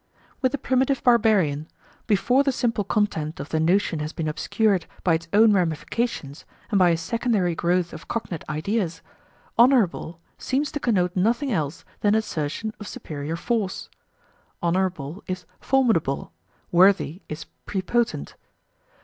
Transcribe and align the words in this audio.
With 0.41 0.51
the 0.51 0.57
primitive 0.57 1.03
barbarian, 1.03 1.67
before 2.07 2.41
the 2.43 2.51
simple 2.51 2.83
content 2.83 3.39
of 3.39 3.49
the 3.49 3.59
notion 3.59 3.99
has 3.99 4.13
been 4.13 4.27
obscured 4.27 4.87
by 5.03 5.13
its 5.13 5.27
own 5.31 5.53
ramifications 5.53 6.43
and 6.71 6.79
by 6.79 6.89
a 6.89 6.97
secondary 6.97 7.53
growth 7.53 7.93
of 7.93 8.07
cognate 8.07 8.43
ideas, 8.49 9.03
"honourable" 9.59 10.19
seems 10.39 10.71
to 10.71 10.79
connote 10.79 11.15
nothing 11.15 11.51
else 11.51 11.85
than 11.99 12.15
assertion 12.15 12.73
of 12.79 12.87
superior 12.87 13.35
force. 13.35 13.89
"Honourable" 14.63 15.21
is 15.27 15.45
"formidable"; 15.59 16.33
"worthy" 16.71 17.21
is 17.29 17.45
"prepotent". 17.67 18.33